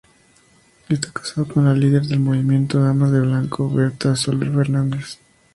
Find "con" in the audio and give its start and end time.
1.47-1.65